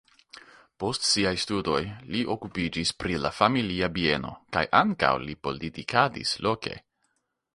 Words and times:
Post 0.83 1.03
siaj 1.07 1.33
studoj 1.43 1.81
li 2.15 2.21
okupiĝis 2.35 2.93
pri 3.03 3.19
la 3.25 3.31
familia 3.41 3.91
bieno 3.99 4.33
kaj 4.57 4.65
ankaŭ 4.81 5.13
li 5.27 5.39
politikadis 5.49 6.35
loke. 6.49 6.77